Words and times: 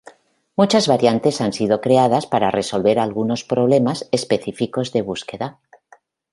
Muchas 0.55 0.87
variantes 0.87 1.41
han 1.41 1.53
sido 1.53 1.79
creadas 1.79 2.25
para 2.25 2.49
resolver 2.49 2.97
algunos 2.97 3.43
problemas 3.43 4.09
específicos 4.11 4.91
de 4.93 5.03
búsqueda. 5.03 5.59